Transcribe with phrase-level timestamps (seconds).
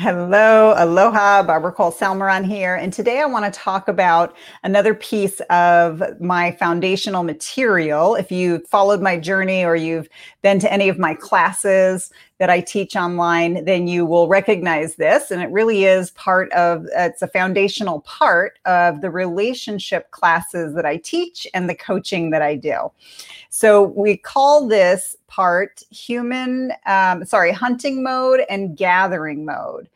[0.00, 2.76] Hello, aloha, Barbara Cole Salmeron here.
[2.76, 8.14] And today I want to talk about another piece of my foundational material.
[8.14, 10.08] If you've followed my journey or you've
[10.40, 15.30] been to any of my classes that I teach online, then you will recognize this.
[15.30, 20.86] And it really is part of, it's a foundational part of the relationship classes that
[20.86, 22.92] I teach and the coaching that I do.
[23.50, 29.88] So we call this part human, um, sorry, hunting mode and gathering mode.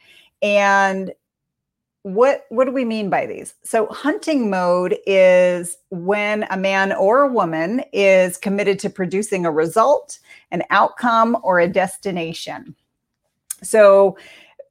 [0.43, 1.13] And
[2.03, 3.55] what what do we mean by these?
[3.63, 9.53] So hunting mode is when a man or a woman is committed to producing a
[9.53, 10.19] result,
[10.51, 12.75] an outcome, or a destination.
[13.63, 14.17] So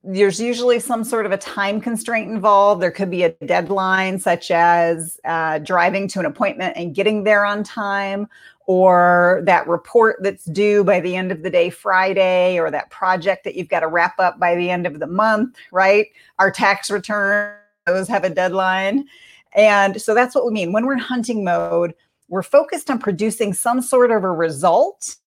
[0.04, 2.81] there's usually some sort of a time constraint involved.
[2.81, 7.45] There could be a deadline, such as uh, driving to an appointment and getting there
[7.45, 8.27] on time,
[8.68, 13.44] or that report that's due by the end of the day Friday, or that project
[13.44, 16.08] that you've got to wrap up by the end of the month, right?
[16.40, 17.55] Our tax return,
[17.86, 19.05] those have a deadline.
[19.54, 20.72] And so that's what we mean.
[20.72, 21.94] When we're in hunting mode,
[22.30, 25.18] we're focused on producing some sort of a result.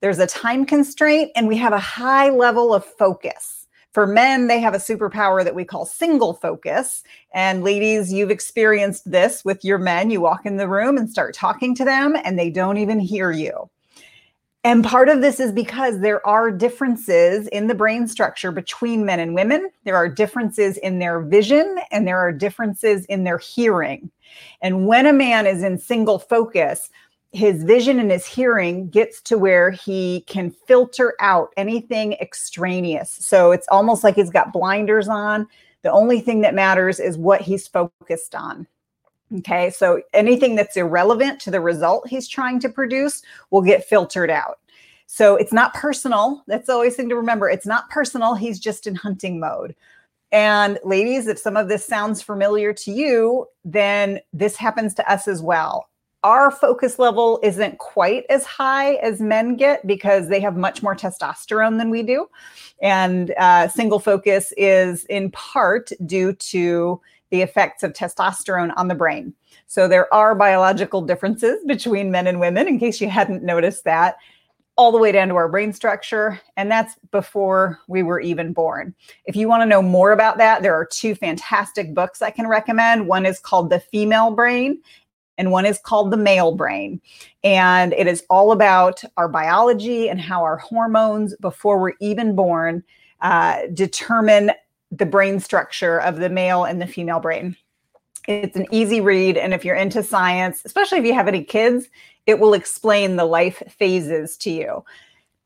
[0.00, 3.61] There's a time constraint, and we have a high level of focus.
[3.92, 7.02] For men, they have a superpower that we call single focus.
[7.34, 10.10] And ladies, you've experienced this with your men.
[10.10, 13.30] You walk in the room and start talking to them, and they don't even hear
[13.30, 13.68] you.
[14.64, 19.18] And part of this is because there are differences in the brain structure between men
[19.18, 19.68] and women.
[19.84, 24.08] There are differences in their vision and there are differences in their hearing.
[24.62, 26.90] And when a man is in single focus,
[27.32, 33.10] his vision and his hearing gets to where he can filter out anything extraneous.
[33.10, 35.48] So it's almost like he's got blinders on.
[35.80, 38.66] The only thing that matters is what he's focused on.
[39.38, 44.30] Okay, so anything that's irrelevant to the result he's trying to produce will get filtered
[44.30, 44.58] out.
[45.06, 46.44] So it's not personal.
[46.46, 47.48] That's always thing to remember.
[47.48, 48.34] It's not personal.
[48.34, 49.74] He's just in hunting mode.
[50.32, 55.28] And ladies, if some of this sounds familiar to you, then this happens to us
[55.28, 55.88] as well
[56.22, 60.94] our focus level isn't quite as high as men get because they have much more
[60.94, 62.28] testosterone than we do.
[62.80, 67.00] And uh, single focus is in part due to
[67.30, 69.34] the effects of testosterone on the brain.
[69.66, 74.16] So there are biological differences between men and women, in case you hadn't noticed that,
[74.76, 76.40] all the way down to our brain structure.
[76.56, 78.94] And that's before we were even born.
[79.24, 82.46] If you want to know more about that, there are two fantastic books I can
[82.46, 83.06] recommend.
[83.06, 84.82] One is called The Female Brain,
[85.38, 87.00] and one is called the male brain.
[87.42, 92.84] And it is all about our biology and how our hormones, before we're even born,
[93.20, 94.52] uh, determine
[94.90, 97.56] the brain structure of the male and the female brain.
[98.28, 99.36] It's an easy read.
[99.36, 101.88] And if you're into science, especially if you have any kids,
[102.26, 104.84] it will explain the life phases to you.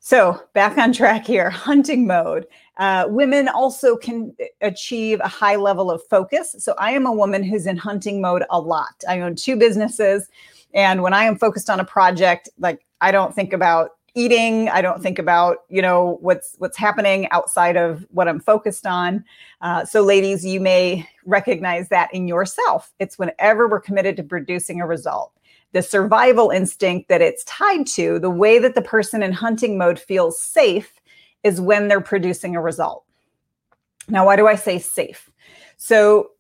[0.07, 2.47] So, back on track here hunting mode.
[2.77, 6.55] Uh, women also can achieve a high level of focus.
[6.61, 9.03] So I am a woman who's in hunting mode a lot.
[9.09, 10.29] I own two businesses.
[10.73, 14.81] And when I am focused on a project, like I don't think about eating i
[14.81, 19.23] don't think about you know what's what's happening outside of what i'm focused on
[19.61, 24.81] uh, so ladies you may recognize that in yourself it's whenever we're committed to producing
[24.81, 25.36] a result
[25.77, 30.01] the survival instinct that it's tied to the way that the person in hunting mode
[30.01, 30.91] feels safe
[31.43, 33.05] is when they're producing a result.
[34.09, 35.31] Now, why do I say safe?
[35.77, 36.31] So,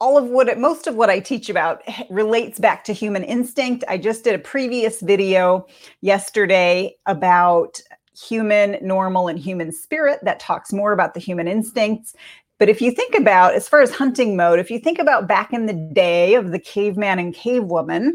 [0.00, 3.84] all of what most of what I teach about relates back to human instinct.
[3.88, 5.66] I just did a previous video
[6.00, 7.78] yesterday about
[8.18, 12.14] human normal and human spirit that talks more about the human instincts.
[12.58, 15.52] But if you think about, as far as hunting mode, if you think about back
[15.52, 18.12] in the day of the caveman and cavewoman,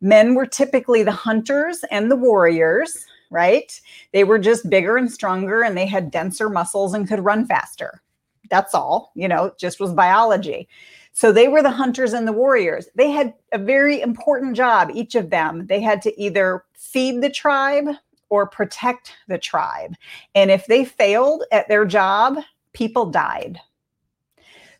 [0.00, 3.78] men were typically the hunters and the warriors, right?
[4.12, 8.02] They were just bigger and stronger and they had denser muscles and could run faster.
[8.50, 10.68] That's all, you know, just was biology.
[11.12, 12.88] So they were the hunters and the warriors.
[12.94, 15.66] They had a very important job, each of them.
[15.66, 17.88] They had to either feed the tribe
[18.30, 19.94] or protect the tribe.
[20.34, 22.38] And if they failed at their job,
[22.72, 23.60] people died.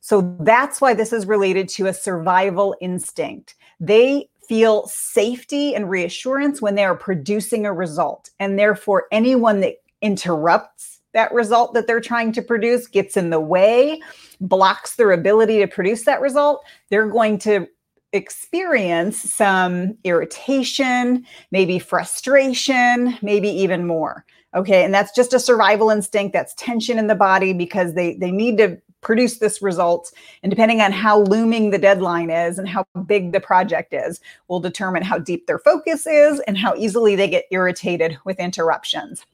[0.03, 3.55] So that's why this is related to a survival instinct.
[3.79, 8.29] They feel safety and reassurance when they are producing a result.
[8.41, 13.41] And therefore, anyone that interrupts that result that they're trying to produce gets in the
[13.41, 14.01] way,
[14.41, 17.69] blocks their ability to produce that result, they're going to
[18.13, 24.25] experience some irritation, maybe frustration, maybe even more.
[24.55, 24.85] Okay.
[24.85, 26.33] And that's just a survival instinct.
[26.33, 30.13] That's tension in the body because they, they need to produce this result.
[30.43, 34.61] And depending on how looming the deadline is and how big the project is, will
[34.61, 39.27] determine how deep their focus is and how easily they get irritated with interruptions.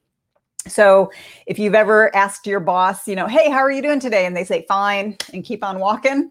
[0.67, 1.13] So
[1.47, 4.27] if you've ever asked your boss, you know, hey, how are you doing today?
[4.27, 6.31] And they say, fine, and keep on walking,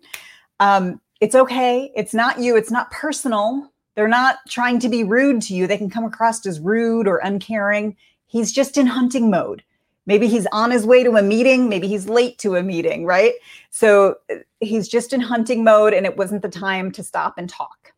[0.59, 1.91] um, it's okay.
[1.95, 3.71] It's not you, it's not personal.
[3.95, 5.65] They're not trying to be rude to you.
[5.65, 7.95] They can come across as rude or uncaring.
[8.27, 9.63] He's just in hunting mode.
[10.07, 11.69] Maybe he's on his way to a meeting.
[11.69, 13.33] Maybe he's late to a meeting, right?
[13.69, 17.47] So uh, he's just in hunting mode and it wasn't the time to stop and
[17.47, 17.93] talk.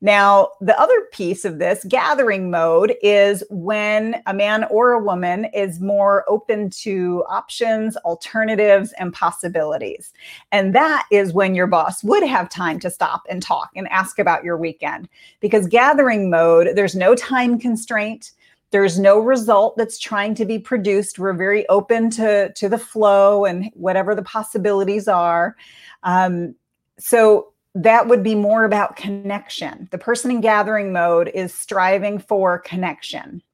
[0.00, 5.46] Now, the other piece of this gathering mode is when a man or a woman
[5.46, 10.12] is more open to options, alternatives, and possibilities.
[10.52, 14.18] And that is when your boss would have time to stop and talk and ask
[14.18, 15.08] about your weekend.
[15.40, 18.32] Because gathering mode, there's no time constraint.
[18.74, 21.20] There's no result that's trying to be produced.
[21.20, 25.54] We're very open to, to the flow and whatever the possibilities are.
[26.02, 26.56] Um,
[26.98, 29.86] so that would be more about connection.
[29.92, 33.44] The person in gathering mode is striving for connection.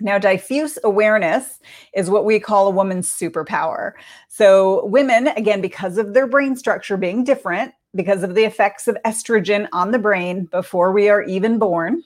[0.00, 1.60] Now, diffuse awareness
[1.92, 3.92] is what we call a woman's superpower.
[4.28, 8.96] So, women, again, because of their brain structure being different, because of the effects of
[9.04, 12.02] estrogen on the brain before we are even born,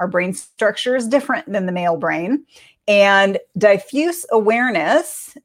[0.00, 2.44] our brain structure is different than the male brain.
[2.88, 5.36] And diffuse awareness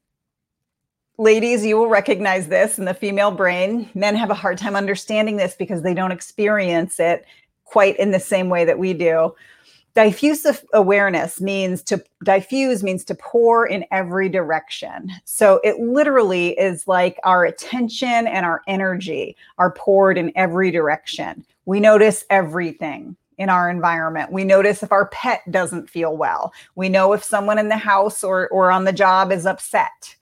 [1.18, 3.90] ladies, you will recognize this in the female brain.
[3.94, 7.26] Men have a hard time understanding this because they don't experience it
[7.64, 9.34] quite in the same way that we do.
[9.96, 15.10] Diffuse awareness means to diffuse means to pour in every direction.
[15.24, 21.46] So it literally is like our attention and our energy are poured in every direction.
[21.66, 24.32] We notice everything in our environment.
[24.32, 26.54] We notice if our pet doesn't feel well.
[26.76, 30.16] We know if someone in the house or, or on the job is upset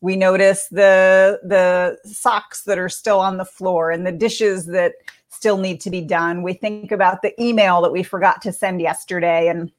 [0.00, 4.94] we notice the the socks that are still on the floor and the dishes that
[5.28, 8.80] still need to be done we think about the email that we forgot to send
[8.80, 9.72] yesterday and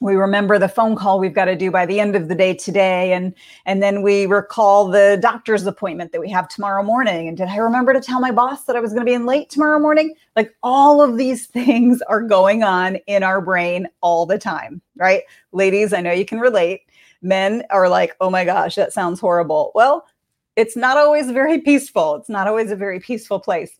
[0.00, 2.54] we remember the phone call we've got to do by the end of the day
[2.54, 3.34] today and
[3.66, 7.56] and then we recall the doctor's appointment that we have tomorrow morning and did i
[7.56, 10.14] remember to tell my boss that i was going to be in late tomorrow morning
[10.36, 15.22] like all of these things are going on in our brain all the time right
[15.52, 16.82] ladies i know you can relate
[17.22, 19.72] men are like, oh my gosh, that sounds horrible.
[19.74, 20.06] Well,
[20.56, 22.16] it's not always very peaceful.
[22.16, 23.76] It's not always a very peaceful place.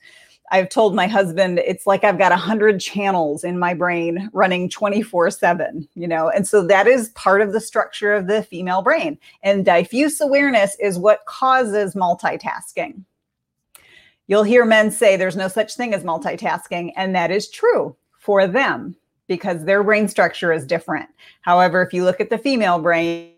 [0.51, 4.69] I've told my husband it's like I've got a hundred channels in my brain running
[4.69, 8.83] 24 seven, you know, and so that is part of the structure of the female
[8.83, 9.19] brain.
[9.43, 13.05] And diffuse awareness is what causes multitasking.
[14.27, 18.47] You'll hear men say there's no such thing as multitasking, and that is true for
[18.47, 18.95] them
[19.27, 21.09] because their brain structure is different.
[21.41, 23.33] However, if you look at the female brain,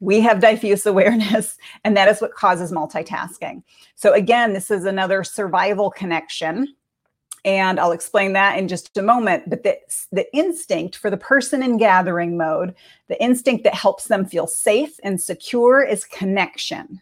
[0.00, 3.62] we have diffuse awareness, and that is what causes multitasking.
[3.94, 6.74] So, again, this is another survival connection.
[7.44, 9.48] And I'll explain that in just a moment.
[9.48, 9.78] But the,
[10.10, 12.74] the instinct for the person in gathering mode,
[13.06, 17.00] the instinct that helps them feel safe and secure is connection.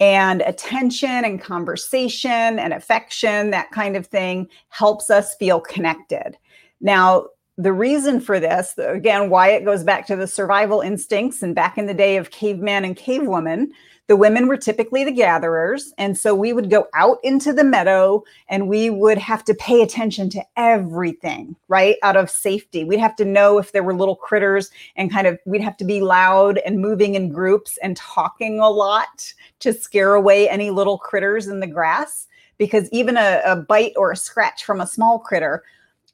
[0.00, 6.36] And attention and conversation and affection, that kind of thing, helps us feel connected.
[6.80, 7.26] Now,
[7.62, 11.76] the reason for this, again, why it goes back to the survival instincts and back
[11.76, 13.68] in the day of caveman and cavewoman,
[14.06, 15.92] the women were typically the gatherers.
[15.96, 19.82] And so we would go out into the meadow and we would have to pay
[19.82, 21.96] attention to everything, right?
[22.02, 22.82] Out of safety.
[22.82, 25.84] We'd have to know if there were little critters and kind of, we'd have to
[25.84, 30.98] be loud and moving in groups and talking a lot to scare away any little
[30.98, 32.26] critters in the grass.
[32.58, 35.62] Because even a, a bite or a scratch from a small critter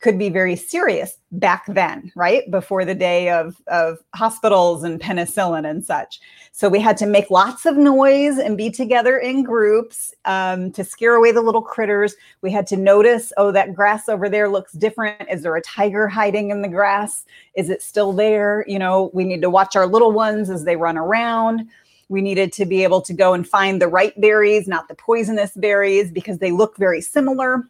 [0.00, 2.50] could be very serious back then, right?
[2.50, 6.20] Before the day of, of hospitals and penicillin and such.
[6.52, 10.84] So we had to make lots of noise and be together in groups um, to
[10.84, 12.14] scare away the little critters.
[12.42, 15.28] We had to notice, oh, that grass over there looks different.
[15.30, 17.24] Is there a tiger hiding in the grass?
[17.54, 18.64] Is it still there?
[18.66, 21.68] You know, we need to watch our little ones as they run around.
[22.08, 25.52] We needed to be able to go and find the right berries, not the poisonous
[25.56, 27.68] berries, because they look very similar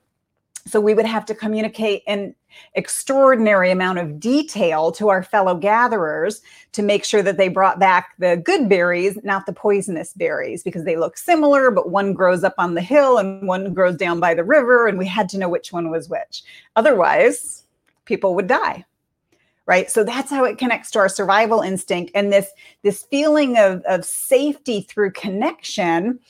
[0.67, 2.35] so we would have to communicate an
[2.75, 6.43] extraordinary amount of detail to our fellow gatherers
[6.73, 10.85] to make sure that they brought back the good berries, not the poisonous berries, because
[10.85, 14.35] they look similar, but one grows up on the hill and one grows down by
[14.35, 16.43] the river, and we had to know which one was which.
[16.75, 17.65] Otherwise,
[18.05, 18.85] people would die.
[19.67, 19.91] Right.
[19.91, 22.49] So that's how it connects to our survival instinct and this,
[22.83, 26.21] this feeling of, of safety through connection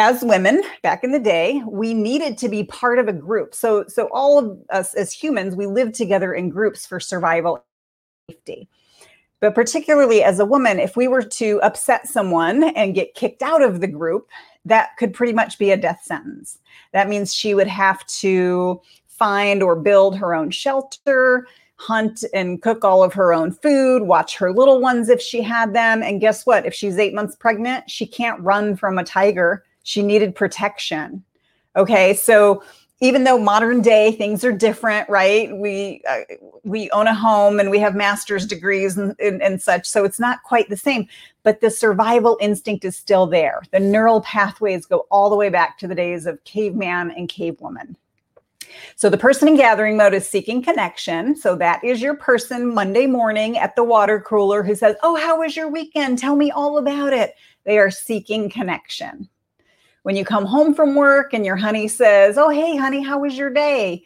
[0.00, 3.84] as women back in the day we needed to be part of a group so
[3.86, 7.62] so all of us as humans we lived together in groups for survival
[8.30, 8.66] safety
[9.40, 13.60] but particularly as a woman if we were to upset someone and get kicked out
[13.60, 14.30] of the group
[14.64, 16.58] that could pretty much be a death sentence
[16.92, 22.84] that means she would have to find or build her own shelter hunt and cook
[22.84, 26.02] all of her own food, watch her little ones if she had them.
[26.02, 26.66] And guess what?
[26.66, 29.64] If she's eight months pregnant, she can't run from a tiger.
[29.82, 31.24] She needed protection.
[31.76, 32.14] Okay.
[32.14, 32.62] So
[33.00, 35.56] even though modern day things are different, right?
[35.56, 36.20] We uh,
[36.64, 40.20] we own a home and we have master's degrees and, and, and, such, so it's
[40.20, 41.08] not quite the same.
[41.42, 43.62] But the survival instinct is still there.
[43.70, 47.96] The neural pathways go all the way back to the days of caveman and cavewoman.
[48.96, 51.34] So the person in gathering mode is seeking connection.
[51.34, 55.40] So that is your person Monday morning at the water cooler who says, "Oh, how
[55.40, 56.18] was your weekend?
[56.18, 57.34] Tell me all about it."
[57.64, 59.28] They are seeking connection.
[60.02, 63.36] When you come home from work and your honey says, Oh, hey, honey, how was
[63.36, 64.04] your day?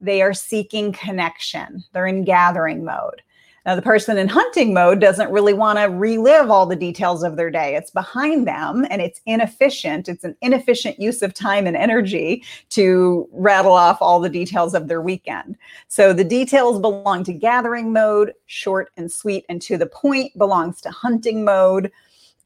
[0.00, 3.22] They are seeking connection, they're in gathering mode.
[3.66, 7.36] Now, the person in hunting mode doesn't really want to relive all the details of
[7.36, 7.74] their day.
[7.76, 10.06] It's behind them and it's inefficient.
[10.06, 14.88] It's an inefficient use of time and energy to rattle off all the details of
[14.88, 15.56] their weekend.
[15.88, 20.82] So the details belong to gathering mode, short and sweet and to the point belongs
[20.82, 21.90] to hunting mode.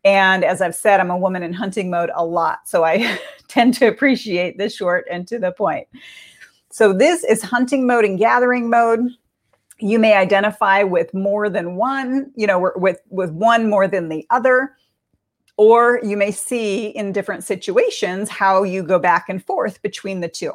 [0.04, 2.60] And as I've said, I'm a woman in hunting mode a lot.
[2.68, 5.88] So I tend to appreciate the short and to the point.
[6.70, 9.00] So this is hunting mode and gathering mode.
[9.80, 14.26] You may identify with more than one, you know, with, with one more than the
[14.30, 14.76] other.
[15.56, 20.28] Or you may see in different situations how you go back and forth between the
[20.28, 20.52] two.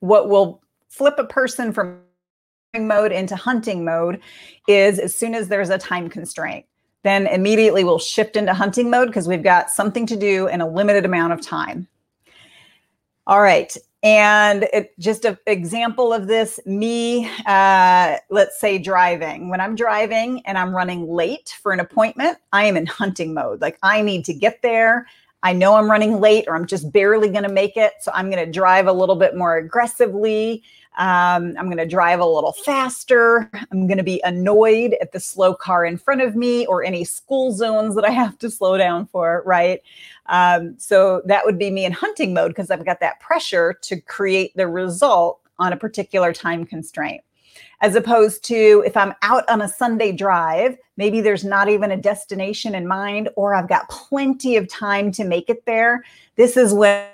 [0.00, 2.00] What will flip a person from
[2.78, 4.20] mode into hunting mode
[4.68, 6.66] is as soon as there's a time constraint
[7.06, 10.68] then immediately we'll shift into hunting mode because we've got something to do in a
[10.68, 11.86] limited amount of time.
[13.26, 13.76] All right.
[14.02, 19.48] And it, just an example of this me, uh, let's say driving.
[19.48, 23.60] When I'm driving and I'm running late for an appointment, I am in hunting mode.
[23.60, 25.06] Like I need to get there.
[25.42, 27.92] I know I'm running late or I'm just barely going to make it.
[28.00, 30.62] So I'm going to drive a little bit more aggressively.
[30.98, 33.50] Um, I'm going to drive a little faster.
[33.70, 37.04] I'm going to be annoyed at the slow car in front of me or any
[37.04, 39.82] school zones that I have to slow down for, right?
[40.26, 44.00] Um, so that would be me in hunting mode because I've got that pressure to
[44.00, 47.22] create the result on a particular time constraint.
[47.80, 51.96] As opposed to if I'm out on a Sunday drive, maybe there's not even a
[51.96, 56.04] destination in mind, or I've got plenty of time to make it there.
[56.36, 57.06] This is when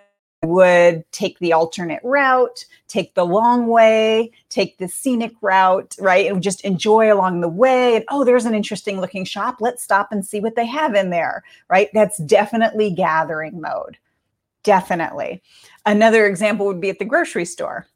[0.42, 6.31] I would take the alternate route, take the long way, take the scenic route, right?
[6.31, 7.97] And just enjoy along the way.
[7.97, 9.57] And oh, there's an interesting looking shop.
[9.61, 11.88] Let's stop and see what they have in there, right?
[11.92, 13.99] That's definitely gathering mode.
[14.62, 15.42] Definitely.
[15.87, 17.87] Another example would be at the grocery store.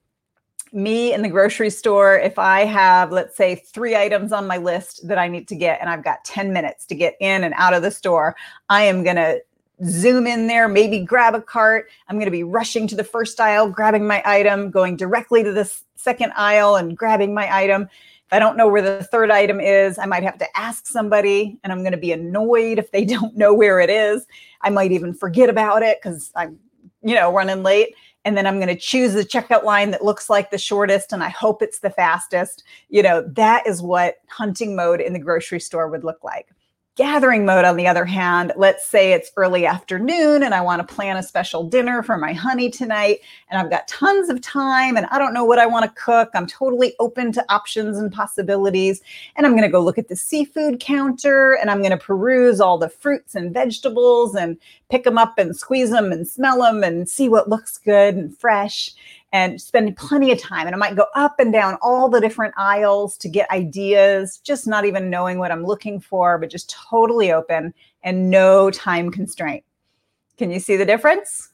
[0.73, 5.07] Me in the grocery store, if I have, let's say, three items on my list
[5.09, 7.73] that I need to get, and I've got 10 minutes to get in and out
[7.73, 8.37] of the store,
[8.69, 9.41] I am going to
[9.85, 11.89] zoom in there, maybe grab a cart.
[12.09, 15.53] I'm going to be rushing to the first aisle, grabbing my item, going directly to
[15.53, 17.83] the second aisle and grabbing my item.
[17.83, 21.59] If I don't know where the third item is, I might have to ask somebody
[21.63, 24.27] and I'm going to be annoyed if they don't know where it is.
[24.63, 26.59] I might even forget about it because I'm,
[27.03, 27.95] you know, running late.
[28.27, 31.23] And then I'm going to choose the checkout line that looks like the shortest and
[31.23, 32.65] I hope it's the fastest.
[32.89, 36.49] You know, that is what hunting mode in the grocery store would look like.
[36.97, 40.95] Gathering mode, on the other hand, let's say it's early afternoon and I want to
[40.95, 43.19] plan a special dinner for my honey tonight,
[43.51, 46.31] and I've got tons of time and I don't know what I want to cook.
[46.33, 49.03] I'm totally open to options and possibilities.
[49.37, 52.63] And I'm going to go look at the seafood counter and I'm going to peruse
[52.63, 54.57] all the fruits and vegetables and
[54.89, 58.35] pick them up and squeeze them and smell them and see what looks good and
[58.39, 58.95] fresh
[59.37, 60.67] and spend plenty of time.
[60.67, 64.67] And I might go up and down all the different aisles to get ideas, just
[64.67, 69.63] not even knowing what I'm looking for, but just totally open and no time constraint.
[70.39, 71.51] Can you see the difference?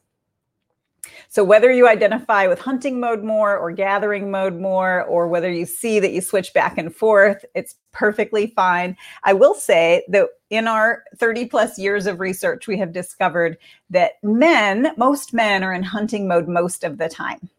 [1.28, 5.66] So whether you identify with hunting mode more or gathering mode more, or whether you
[5.66, 8.96] see that you switch back and forth, it's perfectly fine.
[9.24, 13.58] I will say that in our 30 plus years of research, we have discovered
[13.90, 17.50] that men, most men are in hunting mode most of the time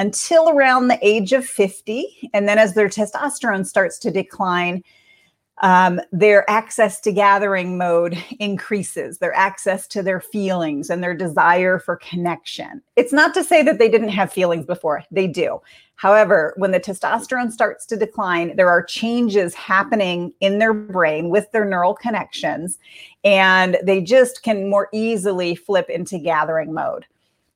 [0.00, 2.30] until around the age of 50.
[2.32, 4.82] And then as their testosterone starts to decline,
[5.62, 11.78] um, their access to gathering mode increases, their access to their feelings and their desire
[11.78, 12.80] for connection.
[12.96, 15.60] It's not to say that they didn't have feelings before, they do.
[15.96, 21.52] However, when the testosterone starts to decline, there are changes happening in their brain with
[21.52, 22.78] their neural connections,
[23.22, 27.04] and they just can more easily flip into gathering mode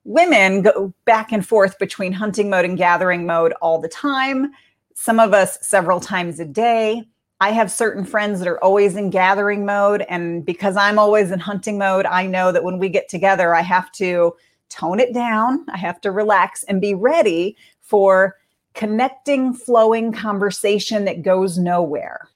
[0.04, 4.52] women go back and forth between hunting mode and gathering mode all the time.
[4.94, 7.02] Some of us several times a day.
[7.40, 10.02] I have certain friends that are always in gathering mode.
[10.08, 13.62] And because I'm always in hunting mode, I know that when we get together, I
[13.62, 14.34] have to
[14.68, 15.66] tone it down.
[15.72, 18.36] I have to relax and be ready for
[18.74, 22.28] connecting, flowing conversation that goes nowhere.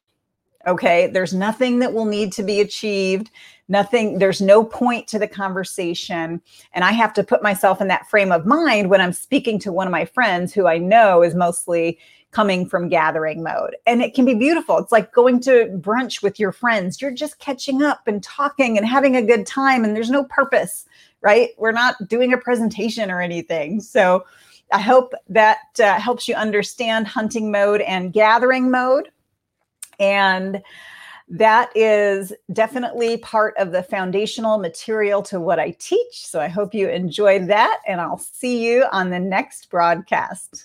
[0.69, 3.31] Okay, there's nothing that will need to be achieved.
[3.69, 6.43] Nothing, there's no point to the conversation.
[6.75, 9.73] And I have to put myself in that frame of mind when I'm speaking to
[9.73, 11.99] one of my friends who I know is mostly
[12.33, 13.77] coming from gathering mode.
[13.87, 14.77] And it can be beautiful.
[14.77, 17.01] It's like going to brunch with your friends.
[17.01, 20.85] You're just catching up and talking and having a good time, and there's no purpose,
[21.23, 21.51] right?
[21.57, 23.81] We're not doing a presentation or anything.
[23.81, 24.27] So
[24.71, 29.11] I hope that uh, helps you understand hunting mode and gathering mode.
[29.99, 30.63] And
[31.31, 36.27] that is definitely part of the foundational material to what I teach.
[36.27, 40.65] So I hope you enjoyed that, and I'll see you on the next broadcast.